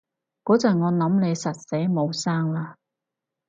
[0.43, 2.73] 嗰陣我諗住你實死冇生喇